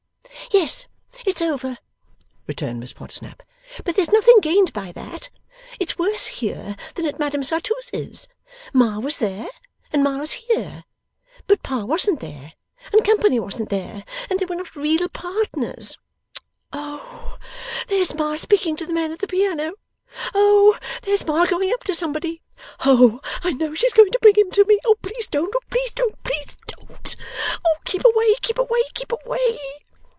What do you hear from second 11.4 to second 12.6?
but Pa wasn't there,